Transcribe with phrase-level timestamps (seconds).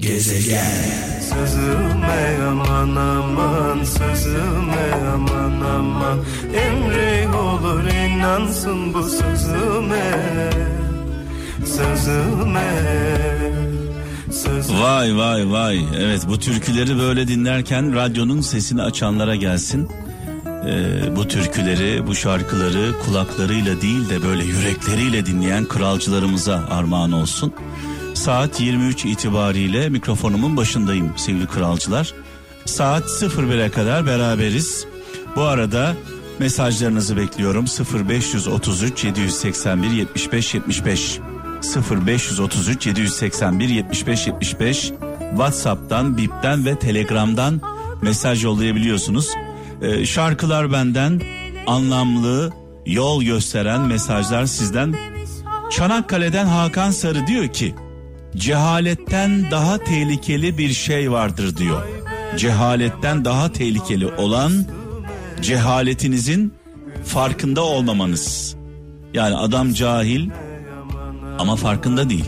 [0.00, 6.18] Gezegen Sözüme aman aman Sözüme aman aman
[6.54, 10.20] Emri olur inansın bu sözüme
[11.64, 13.00] Sözüme
[14.82, 15.84] Vay vay vay.
[15.98, 19.88] Evet bu türküleri böyle dinlerken radyonun sesini açanlara gelsin.
[20.46, 27.52] Ee, bu türküleri, bu şarkıları kulaklarıyla değil de böyle yürekleriyle dinleyen kralcılarımıza armağan olsun.
[28.20, 32.14] Saat 23 itibariyle mikrofonumun başındayım sevgili kralcılar.
[32.64, 34.86] Saat 01'e kadar beraberiz.
[35.36, 35.96] Bu arada
[36.38, 37.64] mesajlarınızı bekliyorum
[38.08, 41.20] 0533 781 75 75
[41.90, 44.92] 0533 781 75 75
[45.30, 47.60] WhatsApp'tan, Bip'ten ve Telegram'dan
[48.02, 49.28] mesaj yollayabiliyorsunuz.
[49.82, 51.22] Ee, şarkılar benden
[51.66, 52.52] anlamlı,
[52.86, 54.94] yol gösteren mesajlar sizden.
[55.70, 57.74] Çanakkale'den Hakan Sarı diyor ki
[58.36, 61.82] cehaletten daha tehlikeli bir şey vardır diyor.
[62.36, 64.52] Cehaletten daha tehlikeli olan
[65.42, 66.54] cehaletinizin
[67.04, 68.56] farkında olmamanız.
[69.14, 70.30] Yani adam cahil
[71.38, 72.24] ama farkında değil.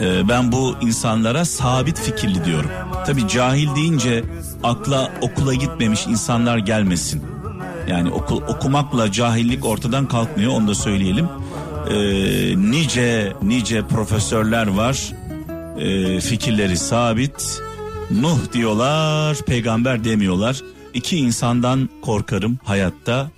[0.00, 2.70] Ee, ben bu insanlara sabit fikirli diyorum.
[3.06, 4.24] Tabi cahil deyince
[4.62, 7.22] akla okula gitmemiş insanlar gelmesin.
[7.88, 11.28] Yani okul okumakla cahillik ortadan kalkmıyor onu da söyleyelim.
[11.90, 11.94] Ee,
[12.70, 15.12] nice nice profesörler var.
[15.78, 17.60] Ee, fikirleri sabit.
[18.10, 20.60] Nuh diyorlar, peygamber demiyorlar.
[20.94, 23.30] İki insandan korkarım hayatta.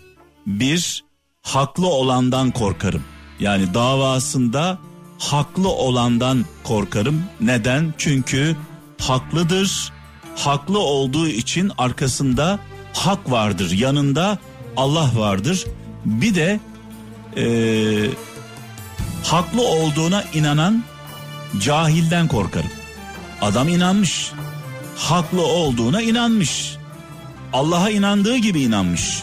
[0.46, 1.04] Bir,
[1.42, 3.02] haklı olandan korkarım.
[3.40, 4.78] Yani davasında
[5.18, 7.22] haklı olandan korkarım.
[7.40, 7.94] Neden?
[7.98, 8.56] Çünkü
[9.00, 9.92] haklıdır.
[10.36, 12.58] Haklı olduğu için arkasında
[12.92, 13.70] hak vardır.
[13.70, 14.38] Yanında
[14.76, 15.64] Allah vardır.
[16.04, 16.60] Bir de
[17.36, 17.44] e,
[19.24, 20.84] haklı olduğuna inanan
[21.60, 22.70] cahilden korkarım.
[23.42, 24.32] Adam inanmış.
[24.96, 26.76] Haklı olduğuna inanmış.
[27.52, 29.22] Allah'a inandığı gibi inanmış.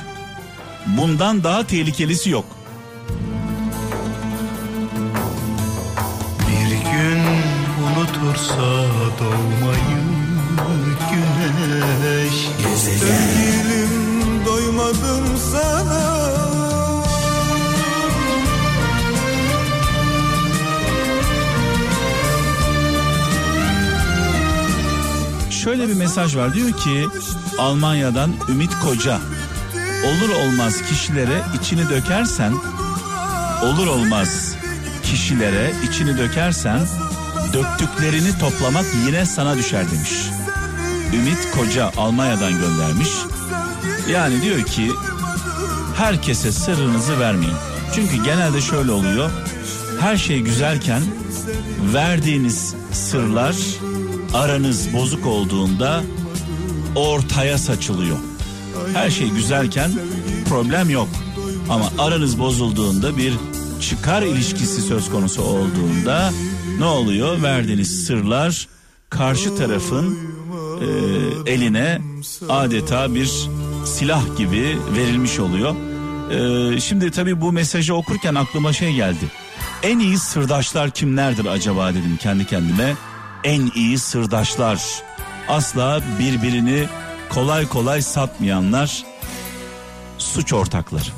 [0.86, 2.46] Bundan daha tehlikelisi yok.
[6.40, 7.24] Bir gün
[7.84, 8.86] unutursa
[9.20, 10.08] doğmayı
[11.12, 12.34] güneş
[12.78, 16.17] Sevgilim doymadım sana
[25.68, 27.08] Şöyle bir mesaj var diyor ki
[27.58, 29.20] Almanya'dan Ümit Koca
[30.06, 32.54] olur olmaz kişilere içini dökersen
[33.64, 34.56] olur olmaz
[35.04, 36.80] kişilere içini dökersen
[37.54, 40.12] döktüklerini toplamak yine sana düşer demiş.
[41.14, 43.10] Ümit Koca Almanya'dan göndermiş.
[44.12, 44.92] Yani diyor ki
[45.98, 47.58] herkese sırrınızı vermeyin.
[47.96, 49.30] Çünkü genelde şöyle oluyor.
[50.00, 51.02] Her şey güzelken
[51.94, 53.56] verdiğiniz sırlar
[54.34, 56.04] aranız bozuk olduğunda
[56.96, 58.18] ortaya saçılıyor.
[58.94, 59.92] Her şey güzelken
[60.50, 61.08] problem yok.
[61.70, 63.34] Ama aranız bozulduğunda bir
[63.82, 66.32] çıkar ilişkisi söz konusu olduğunda
[66.80, 67.42] ne oluyor?
[67.42, 68.68] Verdiğiniz sırlar
[69.10, 70.18] karşı tarafın
[70.82, 72.02] e, eline
[72.50, 73.50] adeta bir
[73.86, 75.76] silah gibi verilmiş oluyor.
[76.32, 79.26] E, şimdi tabii bu mesajı okurken aklıma şey geldi.
[79.84, 82.96] En iyi sırdaşlar kimlerdir acaba dedim kendi kendime.
[83.44, 85.04] En iyi sırdaşlar.
[85.48, 86.88] Asla birbirini
[87.30, 89.04] kolay kolay satmayanlar
[90.18, 91.10] suç ortakları.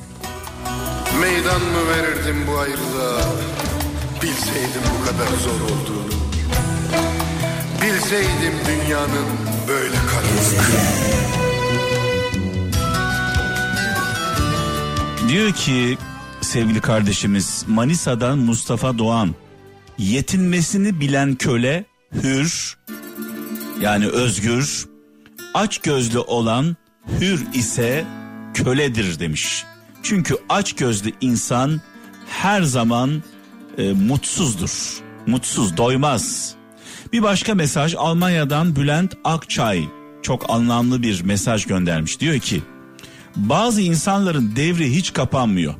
[1.21, 3.21] Meydan mı verirdim bu ayrılığa?
[4.21, 6.09] Bilseydim bu kadar zor olduğunu.
[7.81, 9.27] Bilseydim dünyanın
[9.67, 10.69] böyle karanlık
[15.29, 15.97] Diyor ki
[16.41, 19.35] sevgili kardeşimiz Manisa'dan Mustafa Doğan
[19.97, 22.77] yetinmesini bilen köle hür
[23.81, 24.85] yani özgür
[25.53, 26.75] aç gözlü olan
[27.19, 28.05] hür ise
[28.53, 29.65] köledir demiş.
[30.03, 31.81] Çünkü aç gözlü insan
[32.27, 33.23] her zaman
[33.77, 34.99] e, mutsuzdur.
[35.27, 36.55] Mutsuz, doymaz.
[37.13, 39.83] Bir başka mesaj Almanya'dan Bülent Akçay
[40.21, 42.19] çok anlamlı bir mesaj göndermiş.
[42.19, 42.61] Diyor ki
[43.35, 45.73] bazı insanların devri hiç kapanmıyor.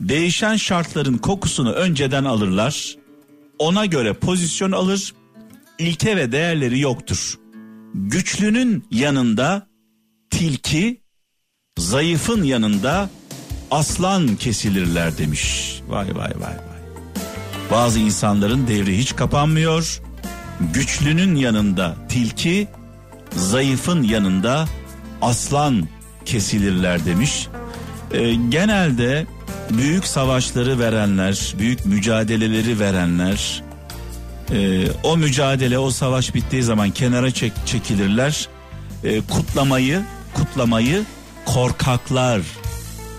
[0.00, 2.96] Değişen şartların kokusunu önceden alırlar.
[3.58, 5.14] Ona göre pozisyon alır.
[5.78, 7.38] İlke ve değerleri yoktur.
[7.94, 9.66] Güçlünün yanında
[10.30, 11.00] tilki,
[11.78, 13.10] zayıfın yanında
[13.70, 15.76] aslan kesilirler demiş.
[15.88, 16.56] Vay vay vay vay.
[17.70, 20.02] Bazı insanların devri hiç kapanmıyor.
[20.74, 22.68] Güçlünün yanında tilki,
[23.32, 24.68] zayıfın yanında
[25.22, 25.88] aslan
[26.24, 27.48] kesilirler demiş.
[28.12, 29.26] Ee, genelde
[29.70, 33.66] büyük savaşları verenler, büyük mücadeleleri verenler
[34.52, 38.48] Ee, o mücadele, o savaş bittiği zaman kenara çek, çekilirler.
[39.04, 40.02] Ee, kutlamayı,
[40.34, 41.02] kutlamayı
[41.44, 42.40] korkaklar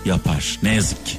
[0.04, 0.58] yapar.
[0.62, 1.18] Ne yazık ki.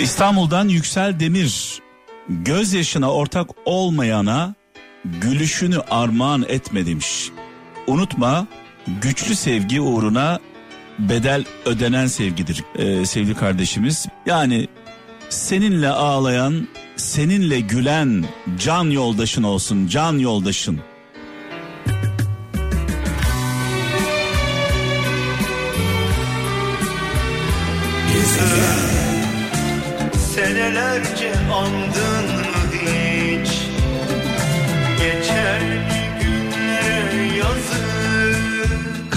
[0.00, 1.80] İstanbul'dan Yüksel Demir
[2.28, 4.54] gözyaşına ortak olmayana
[5.04, 7.30] gülüşünü armağan etme demiş.
[7.86, 8.46] Unutma
[8.86, 10.38] güçlü sevgi uğruna
[10.98, 14.06] bedel ödenen sevgidir ee, sevgili kardeşimiz.
[14.26, 14.68] Yani
[15.28, 18.24] seninle ağlayan, seninle gülen
[18.58, 20.80] can yoldaşın olsun, can yoldaşın.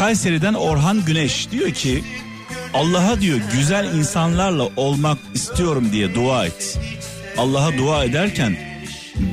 [0.03, 2.03] Kayseri'den Orhan Güneş diyor ki
[2.73, 6.79] Allah'a diyor güzel insanlarla olmak istiyorum diye dua et.
[7.37, 8.57] Allah'a dua ederken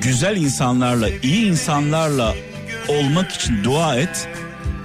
[0.02, 2.34] güzel insanlarla, iyi insanlarla
[2.88, 4.28] olmak için dua et.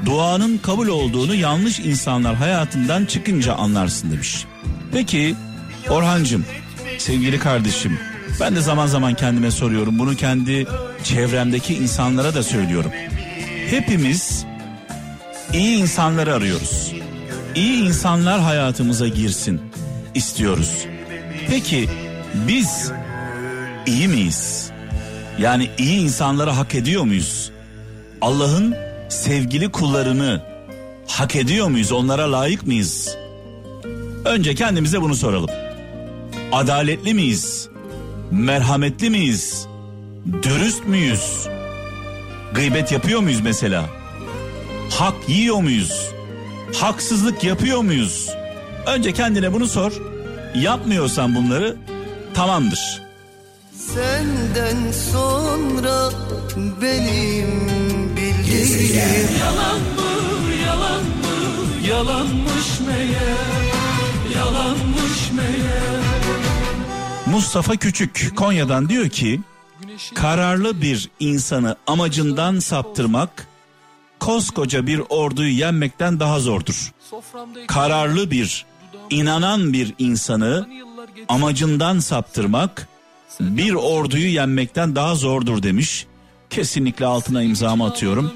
[0.05, 4.45] Duanın kabul olduğunu yanlış insanlar hayatından çıkınca anlarsın demiş.
[4.91, 5.35] Peki
[5.89, 6.45] Orhancığım,
[6.97, 7.99] sevgili kardeşim,
[8.39, 9.99] ben de zaman zaman kendime soruyorum.
[9.99, 10.67] Bunu kendi
[11.03, 12.91] çevremdeki insanlara da söylüyorum.
[13.69, 14.45] Hepimiz
[15.55, 16.93] iyi insanları arıyoruz.
[17.55, 19.61] İyi insanlar hayatımıza girsin
[20.13, 20.85] istiyoruz.
[21.49, 21.89] Peki
[22.47, 22.91] biz
[23.85, 24.71] iyi miyiz?
[25.39, 27.51] Yani iyi insanları hak ediyor muyuz?
[28.21, 28.75] Allah'ın
[29.09, 30.41] sevgili kullarını
[31.07, 31.91] hak ediyor muyuz?
[31.91, 33.17] Onlara layık mıyız?
[34.25, 35.49] Önce kendimize bunu soralım.
[36.51, 37.69] Adaletli miyiz?
[38.31, 39.67] Merhametli miyiz?
[40.43, 41.47] Dürüst müyüz?
[42.53, 43.85] Gıybet yapıyor muyuz mesela?
[44.91, 46.11] Hak yiyor muyuz?
[46.75, 48.29] Haksızlık yapıyor muyuz?
[48.87, 49.91] Önce kendine bunu sor.
[50.55, 51.75] Yapmıyorsan bunları
[52.33, 53.01] tamamdır.
[53.93, 56.09] Senden sonra
[56.81, 57.69] benim
[58.17, 65.95] bildiğim Yalan mı yalan mı yalanmış meğer yalanmış meğer
[67.25, 69.41] Mustafa Küçük Konya'dan diyor ki
[70.15, 73.47] kararlı bir insanı amacından saptırmak
[74.19, 76.93] koskoca bir orduyu yenmekten daha zordur.
[77.67, 78.65] Kararlı bir
[79.09, 80.67] inanan bir insanı
[81.27, 82.87] amacından saptırmak
[83.39, 86.05] bir orduyu yenmekten daha zordur demiş.
[86.49, 88.33] Kesinlikle altına imzamı atıyorum.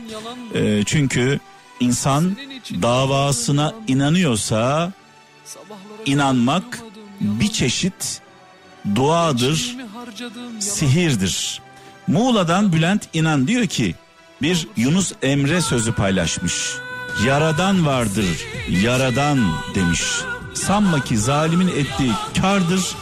[0.55, 1.39] Ee, çünkü
[1.79, 2.37] insan
[2.81, 4.91] davasına inanıyorsa
[6.05, 6.79] inanmak
[7.21, 8.21] bir çeşit
[8.95, 9.77] duadır,
[10.59, 11.61] sihirdir.
[12.07, 13.95] Muğla'dan Bülent İnan diyor ki
[14.41, 16.75] bir Yunus Emre sözü paylaşmış.
[17.25, 19.39] Yaradan vardır, yaradan
[19.75, 20.03] demiş.
[20.53, 22.95] Sanma ki zalimin ettiği kardır,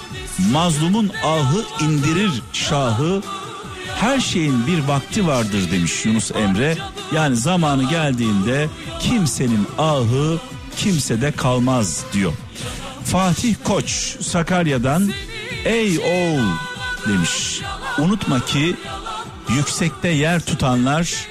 [0.51, 3.22] mazlumun ahı indirir şahı.
[3.95, 6.78] Her şeyin bir vakti vardır demiş Yunus Emre.
[7.16, 8.68] Yani zamanı geldiğinde
[9.00, 10.38] kimsenin ahı
[10.78, 12.34] kimsede kalmaz diyor.
[13.06, 15.12] Fatih Koç Sakarya'dan
[15.66, 16.50] ey oğul
[17.07, 17.62] demiş.
[17.98, 18.75] Unutma ki
[19.50, 21.27] yüksekte yer tutanlar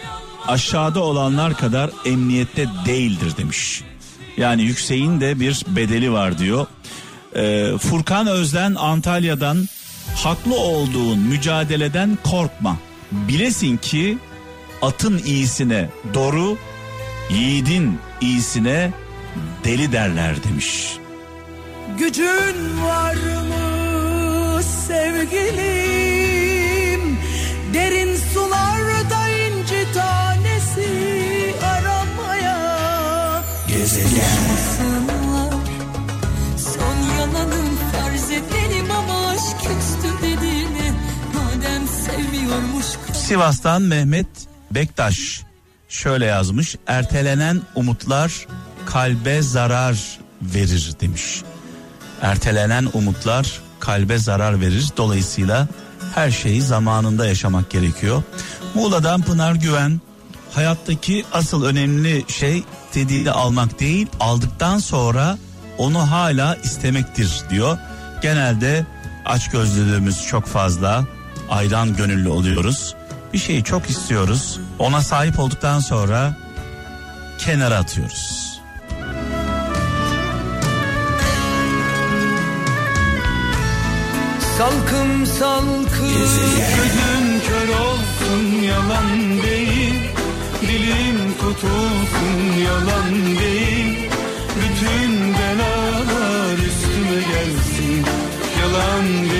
[0.49, 3.83] aşağıda olanlar kadar emniyette değildir demiş.
[4.37, 6.67] Yani yükseğin de bir bedeli var diyor.
[7.37, 9.69] Ee, Furkan Özden Antalya'dan
[10.15, 12.77] haklı olduğun mücadeleden korkma.
[13.13, 14.19] Bilesin ki
[14.83, 16.59] atın iyisine doğru,
[17.31, 18.93] yiğidin iyisine
[19.65, 20.97] deli derler demiş.
[21.99, 25.97] Gücün var mı sevgilim
[27.75, 28.06] Derin
[43.27, 44.27] Sivas'tan Mehmet
[44.71, 45.43] Bektaş
[45.89, 46.77] şöyle yazmış.
[46.87, 48.47] Ertelenen umutlar
[48.87, 51.43] kalbe zarar verir demiş.
[52.23, 54.89] Ertelenen umutlar kalbe zarar verir.
[54.97, 55.69] Dolayısıyla
[56.15, 58.23] her şeyi zamanında yaşamak gerekiyor.
[58.75, 60.01] Muğla'dan Pınar Güven
[60.53, 62.65] hayattaki asıl önemli şey
[62.95, 65.39] dediğini almak değil aldıktan sonra
[65.79, 67.79] onu hala istemektir diyor.
[68.23, 68.87] Genelde
[69.25, 71.05] aç gözlülüğümüz çok fazla
[71.51, 72.95] ayran gönüllü oluyoruz.
[73.37, 74.61] Bir şeyi çok istiyoruz.
[74.79, 76.37] Ona sahip olduktan sonra
[77.39, 78.61] kenara atıyoruz.
[84.59, 86.09] Salkım salkım
[86.77, 89.95] Gözün kör olsun yalan değil.
[90.63, 94.11] Dilim tutulsun yalan değil.
[94.57, 98.07] Bütün belalar üstüme gelsin
[98.61, 99.36] Yalan değil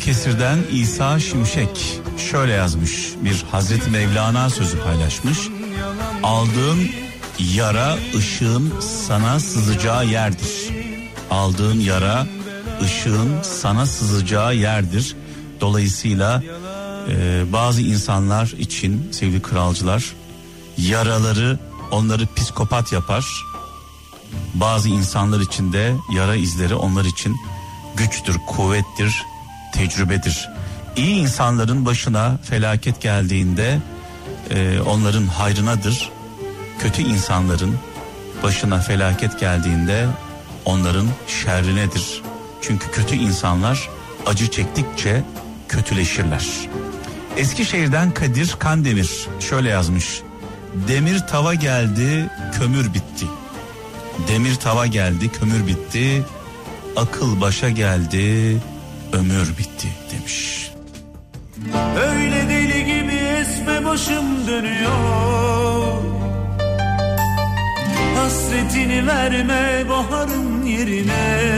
[0.00, 5.38] Balıkesir'den İsa Şimşek şöyle yazmış bir Hazreti Mevlana sözü paylaşmış.
[6.22, 6.88] Aldığın
[7.54, 10.68] yara ışığın sana sızacağı yerdir.
[11.30, 12.26] Aldığın yara
[12.82, 15.16] ışığın sana sızacağı yerdir.
[15.60, 16.42] Dolayısıyla
[17.08, 20.04] e, bazı insanlar için sevgili kralcılar
[20.78, 21.58] yaraları
[21.90, 23.26] onları psikopat yapar.
[24.54, 27.36] Bazı insanlar için de yara izleri onlar için
[27.96, 29.29] güçtür, kuvvettir,
[29.72, 30.48] tecrübedir.
[30.96, 33.78] İyi insanların başına felaket geldiğinde
[34.50, 36.10] e, onların hayrınadır.
[36.78, 37.78] Kötü insanların
[38.42, 40.06] başına felaket geldiğinde
[40.64, 42.22] onların şerrinedir.
[42.62, 43.88] Çünkü kötü insanlar
[44.26, 45.22] acı çektikçe
[45.68, 46.46] kötüleşirler.
[47.36, 50.22] Eskişehir'den Kadir Kandemir şöyle yazmış.
[50.88, 53.26] Demir tava geldi, kömür bitti.
[54.28, 56.24] Demir tava geldi, kömür bitti.
[56.96, 58.56] Akıl başa geldi,
[59.12, 60.70] ömür bitti demiş.
[62.08, 66.02] Öyle deli gibi esme başım dönüyor.
[68.16, 71.50] Hasretini verme baharın yerine.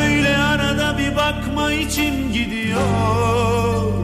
[0.00, 3.94] Öyle arada bir bakma içim gidiyor.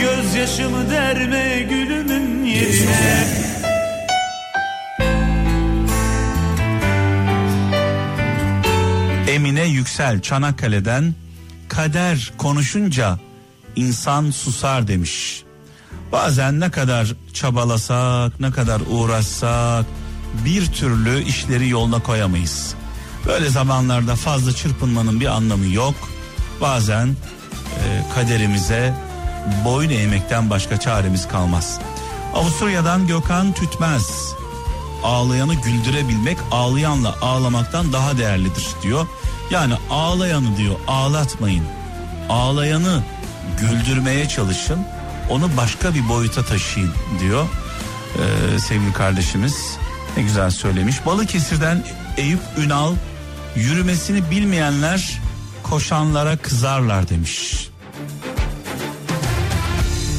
[0.00, 3.24] Gözyaşımı derme gülümün yerine
[9.52, 11.14] Emine Yüksel Çanakkale'den
[11.68, 13.18] kader konuşunca
[13.76, 15.42] insan susar demiş.
[16.12, 19.86] Bazen ne kadar çabalasak, ne kadar uğraşsak
[20.44, 22.74] bir türlü işleri yoluna koyamayız.
[23.26, 25.94] Böyle zamanlarda fazla çırpınmanın bir anlamı yok.
[26.60, 28.94] Bazen e, kaderimize
[29.64, 31.80] boyun eğmekten başka çaremiz kalmaz.
[32.34, 34.34] Avusturya'dan Gökhan Tütmez
[35.02, 39.06] ağlayanı güldürebilmek ağlayanla ağlamaktan daha değerlidir diyor.
[39.52, 41.64] Yani ağlayanı diyor ağlatmayın.
[42.28, 43.02] Ağlayanı
[43.60, 44.78] güldürmeye çalışın.
[45.30, 47.46] Onu başka bir boyuta taşıyın diyor.
[48.16, 49.76] Ee, sevgili kardeşimiz
[50.16, 51.06] ne güzel söylemiş.
[51.06, 51.84] Balıkesir'den
[52.16, 52.94] Eyüp Ünal
[53.56, 55.20] yürümesini bilmeyenler
[55.62, 57.68] koşanlara kızarlar demiş.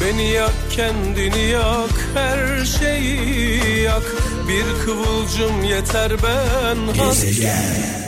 [0.01, 4.03] Beni yak kendini yak her şeyi yak
[4.47, 8.02] Bir kıvılcım yeter ben Gezegen